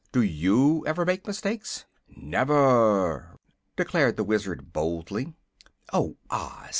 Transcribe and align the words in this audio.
Do 0.11 0.23
you 0.23 0.83
ever 0.87 1.05
make 1.05 1.27
mistakes?" 1.27 1.85
"Never!" 2.17 3.35
declared 3.75 4.17
the 4.17 4.23
Wizard, 4.23 4.73
boldly. 4.73 5.35
"Oh, 5.93 6.17
Oz!" 6.31 6.69